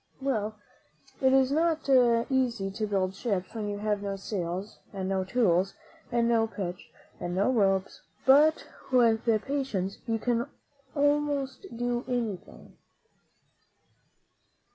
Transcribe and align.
Well, 0.19 0.55
it 1.21 1.31
is 1.31 1.51
not 1.51 1.87
easy 1.87 2.71
to 2.71 2.87
build 2.87 3.13
ships 3.13 3.53
when 3.53 3.69
you 3.69 3.77
have 3.77 4.01
no 4.01 4.15
sails, 4.15 4.79
and 4.91 5.07
no 5.07 5.23
tools, 5.23 5.75
and 6.11 6.27
no 6.27 6.47
pitch, 6.47 6.89
and 7.19 7.35
no 7.35 7.51
ropes; 7.51 8.01
but 8.25 8.65
with 8.91 9.25
patience 9.45 9.99
you 10.07 10.17
can 10.17 10.39
do 10.39 10.47
almost 10.95 11.67
anything. 11.71 12.77